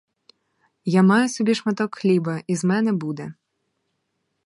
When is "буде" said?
3.05-3.33